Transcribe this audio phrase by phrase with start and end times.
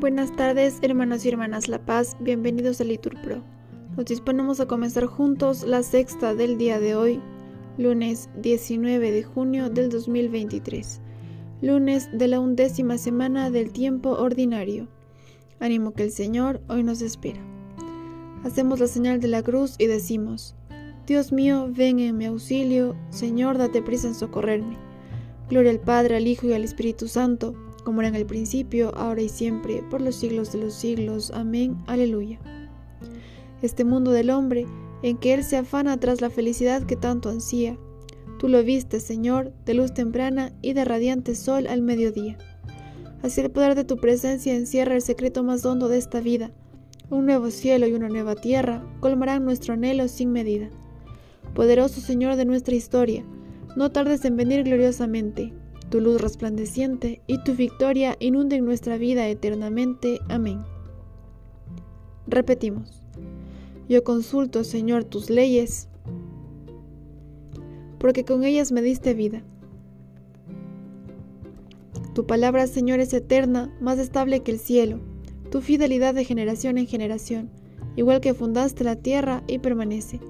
[0.00, 3.42] Buenas tardes, hermanos y hermanas La Paz, bienvenidos a Litur Pro.
[3.98, 7.20] Nos disponemos a comenzar juntos la sexta del día de hoy,
[7.76, 11.02] lunes 19 de junio del 2023,
[11.60, 14.88] lunes de la undécima semana del tiempo ordinario.
[15.58, 17.42] Ánimo que el Señor hoy nos espera.
[18.42, 20.56] Hacemos la señal de la cruz y decimos,
[21.06, 24.78] Dios mío, ven en mi auxilio, Señor, date prisa en socorrerme.
[25.50, 29.22] Gloria al Padre, al Hijo y al Espíritu Santo como era en el principio, ahora
[29.22, 31.30] y siempre, por los siglos de los siglos.
[31.32, 31.76] Amén.
[31.86, 32.38] Aleluya.
[33.62, 34.66] Este mundo del hombre,
[35.02, 37.78] en que él se afana tras la felicidad que tanto ansía,
[38.38, 42.38] tú lo viste, Señor, de luz temprana y de radiante sol al mediodía.
[43.22, 46.50] Así el poder de tu presencia encierra el secreto más hondo de esta vida.
[47.10, 50.70] Un nuevo cielo y una nueva tierra colmarán nuestro anhelo sin medida.
[51.54, 53.24] Poderoso Señor de nuestra historia,
[53.76, 55.52] no tardes en venir gloriosamente
[55.90, 60.20] tu luz resplandeciente y tu victoria inunden nuestra vida eternamente.
[60.28, 60.62] Amén.
[62.26, 63.02] Repetimos.
[63.88, 65.88] Yo consulto, Señor, tus leyes,
[67.98, 69.42] porque con ellas me diste vida.
[72.14, 75.00] Tu palabra, Señor, es eterna, más estable que el cielo,
[75.50, 77.50] tu fidelidad de generación en generación,
[77.96, 80.20] igual que fundaste la tierra y permanece.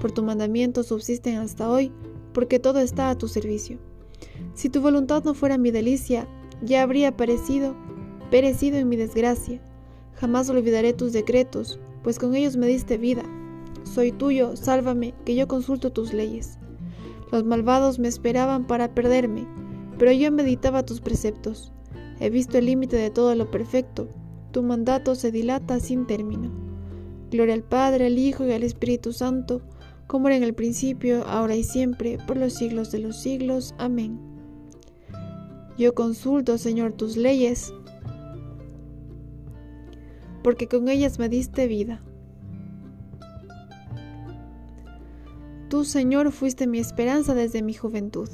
[0.00, 1.90] Por tu mandamiento subsisten hasta hoy,
[2.34, 3.78] porque todo está a tu servicio.
[4.54, 6.26] Si tu voluntad no fuera mi delicia,
[6.62, 7.74] ya habría perecido,
[8.30, 9.60] perecido en mi desgracia.
[10.14, 13.22] Jamás olvidaré tus decretos, pues con ellos me diste vida.
[13.84, 16.58] Soy tuyo, sálvame, que yo consulto tus leyes.
[17.32, 19.46] Los malvados me esperaban para perderme,
[19.98, 21.72] pero yo meditaba tus preceptos.
[22.20, 24.08] He visto el límite de todo lo perfecto.
[24.52, 26.50] Tu mandato se dilata sin término.
[27.30, 29.60] Gloria al Padre, al Hijo y al Espíritu Santo,
[30.06, 33.74] como era en el principio, ahora y siempre, por los siglos de los siglos.
[33.78, 34.20] Amén.
[35.76, 37.72] Yo consulto, Señor, tus leyes,
[40.42, 42.02] porque con ellas me diste vida.
[45.68, 48.28] Tú, Señor, fuiste mi esperanza desde mi juventud.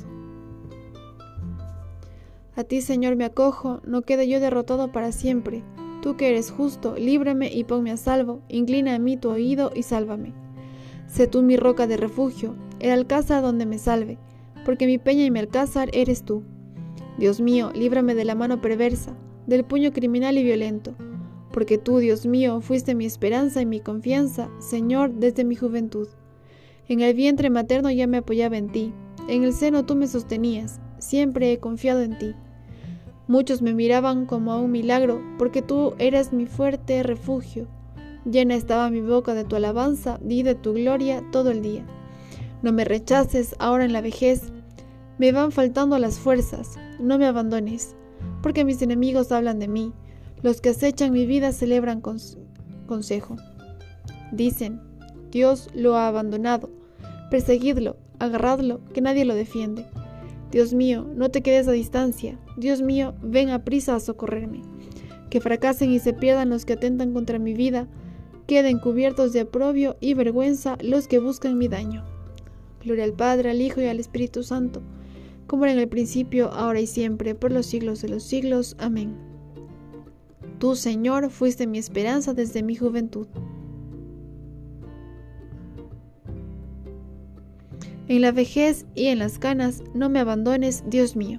[2.55, 5.65] A ti, Señor, me acojo, no quede yo derrotado para siempre.
[6.03, 9.83] Tú que eres justo, líbrame y ponme a salvo, inclina a mí tu oído y
[9.85, 10.42] sálvame.
[11.13, 14.17] Sé tú mi roca de refugio, el alcázar donde me salve,
[14.65, 16.43] porque mi peña y mi alcázar eres tú.
[17.19, 19.15] Dios mío, líbrame de la mano perversa,
[19.47, 20.95] del puño criminal y violento,
[21.53, 26.09] porque tú, Dios mío, fuiste mi esperanza y mi confianza, Señor, desde mi juventud.
[26.89, 28.95] En el vientre materno ya me apoyaba en ti,
[29.29, 32.35] en el seno tú me sostenías, siempre he confiado en ti.
[33.29, 37.69] Muchos me miraban como a un milagro, porque tú eras mi fuerte refugio.
[38.25, 41.85] Llena estaba mi boca de tu alabanza, di de tu gloria todo el día.
[42.63, 44.53] No me rechaces ahora en la vejez,
[45.19, 47.97] me van faltando las fuerzas, no me abandones,
[48.43, 49.93] porque mis enemigos hablan de mí,
[50.43, 53.37] los que acechan mi vida celebran consejo.
[54.31, 54.81] Dicen,
[55.31, 56.71] Dios lo ha abandonado,
[57.31, 59.87] perseguidlo, agarradlo, que nadie lo defiende.
[60.53, 64.63] Dios mío, no te quedes a distancia, Dios mío, ven a prisa a socorrerme.
[65.31, 67.89] Que fracasen y se pierdan los que atentan contra mi vida,
[68.47, 72.05] queden cubiertos de aprobio y vergüenza los que buscan mi daño.
[72.85, 74.83] Gloria al Padre, al Hijo y al Espíritu Santo
[75.53, 78.75] como era en el principio, ahora y siempre, por los siglos de los siglos.
[78.79, 79.15] Amén.
[80.59, 83.27] Tú, Señor, fuiste mi esperanza desde mi juventud.
[88.09, 91.39] En la vejez y en las canas no me abandones, Dios mío.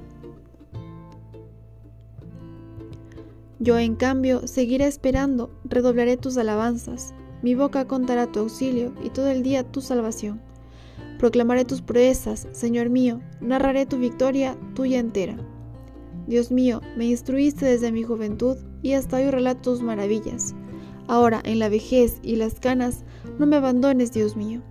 [3.64, 7.14] Yo, en cambio, seguiré esperando, redoblaré tus alabanzas.
[7.42, 10.42] Mi boca contará tu auxilio y todo el día tu salvación.
[11.18, 15.38] Proclamaré tus proezas, Señor mío, narraré tu victoria tuya entera.
[16.28, 20.54] Dios mío, me instruiste desde mi juventud y hasta hoy relato tus maravillas.
[21.08, 23.06] Ahora, en la vejez y las canas,
[23.40, 24.62] no me abandones, Dios mío,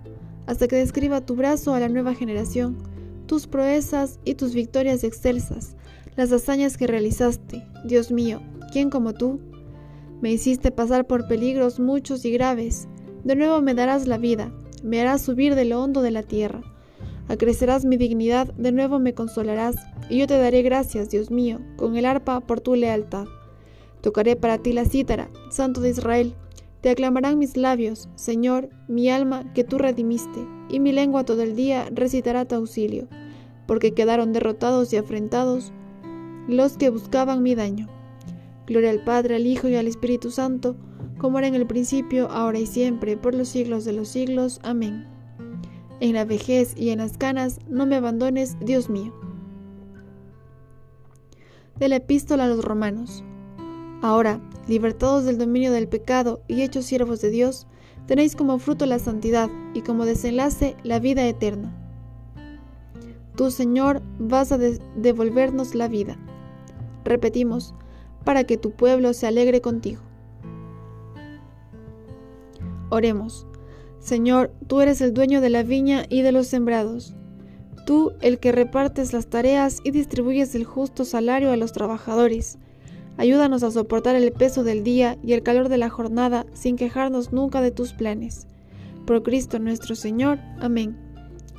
[0.45, 2.77] hasta que describa tu brazo a la nueva generación,
[3.25, 5.75] tus proezas y tus victorias excelsas,
[6.15, 7.65] las hazañas que realizaste.
[7.85, 8.39] Dios mío,
[8.73, 9.39] ¿quién como tú?
[10.19, 12.87] Me hiciste pasar por peligros muchos y graves.
[13.23, 14.51] De nuevo me darás la vida,
[14.83, 16.61] me harás subir de lo hondo de la tierra.
[17.27, 19.75] Acrecerás mi dignidad, de nuevo me consolarás,
[20.09, 23.27] y yo te daré gracias, Dios mío, con el arpa por tu lealtad.
[24.01, 26.35] Tocaré para ti la cítara, Santo de Israel.
[26.81, 31.55] Te aclamarán mis labios, Señor, mi alma que tú redimiste, y mi lengua todo el
[31.55, 33.07] día recitará tu auxilio,
[33.67, 35.71] porque quedaron derrotados y afrentados
[36.47, 37.87] los que buscaban mi daño.
[38.65, 40.75] Gloria al Padre, al Hijo y al Espíritu Santo,
[41.17, 44.59] como era en el principio, ahora y siempre, por los siglos de los siglos.
[44.63, 45.07] Amén.
[45.99, 49.13] En la vejez y en las canas, no me abandones, Dios mío.
[51.77, 53.23] De la epístola a los romanos.
[54.01, 57.67] Ahora, libertados del dominio del pecado y hechos siervos de Dios,
[58.05, 61.73] tenéis como fruto la santidad y como desenlace la vida eterna.
[63.35, 66.17] Tú, Señor, vas a devolvernos la vida.
[67.03, 67.73] Repetimos,
[68.23, 70.01] para que tu pueblo se alegre contigo.
[72.89, 73.47] Oremos.
[73.99, 77.15] Señor, tú eres el dueño de la viña y de los sembrados.
[77.85, 82.57] Tú, el que repartes las tareas y distribuyes el justo salario a los trabajadores.
[83.17, 87.31] Ayúdanos a soportar el peso del día y el calor de la jornada sin quejarnos
[87.31, 88.47] nunca de tus planes.
[89.05, 90.39] Por Cristo nuestro Señor.
[90.59, 90.97] Amén.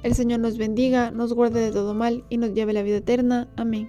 [0.02, 3.48] El Señor nos bendiga, nos guarde de todo mal y nos lleve la vida eterna.
[3.56, 3.88] Amén.